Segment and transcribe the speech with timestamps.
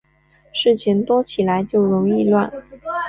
[0.51, 2.51] 事情多起来就容易乱